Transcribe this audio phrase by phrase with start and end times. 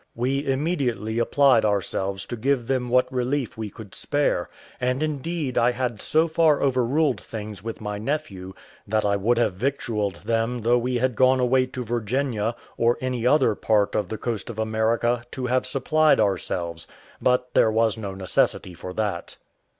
[0.15, 5.69] We immediately applied ourselves to give them what relief we could spare; and indeed I
[5.73, 8.55] had so far overruled things with my nephew,
[8.87, 13.27] that I would have victualled them though we had gone away to Virginia, or any
[13.27, 16.87] other part of the coast of America, to have supplied ourselves;
[17.21, 19.37] but there was no necessity for that.